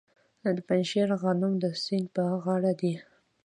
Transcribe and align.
د 0.55 0.57
پنجشیر 0.67 1.09
غنم 1.21 1.53
د 1.59 1.65
سیند 1.83 2.07
په 2.15 2.23
غاړه 2.43 2.71
دي. 2.81 2.93